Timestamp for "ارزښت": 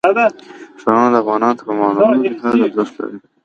2.65-2.93